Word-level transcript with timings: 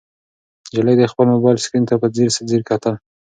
نجلۍ 0.73 0.95
د 0.99 1.03
خپل 1.11 1.25
موبایل 1.33 1.57
سکرین 1.65 1.83
ته 1.89 1.95
په 2.01 2.07
ځیر 2.15 2.29
ځیر 2.49 2.61
کتل. 2.69 2.93